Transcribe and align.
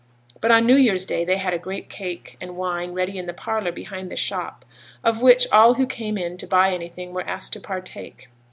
But 0.39 0.49
on 0.49 0.65
New 0.65 0.77
Year's 0.77 1.05
Day 1.05 1.23
they 1.23 1.37
had 1.37 1.53
a 1.53 1.59
great 1.59 1.87
cake, 1.87 2.35
and 2.41 2.57
wine, 2.57 2.93
ready 2.93 3.19
in 3.19 3.27
the 3.27 3.35
parlour 3.35 3.71
behind 3.71 4.09
the 4.09 4.15
shop, 4.15 4.65
of 5.03 5.21
which 5.21 5.45
all 5.51 5.75
who 5.75 5.85
came 5.85 6.17
in 6.17 6.37
to 6.37 6.47
buy 6.47 6.71
anything 6.73 7.13
were 7.13 7.21
asked 7.29 7.53
to 7.53 7.59
partake. 7.59 8.27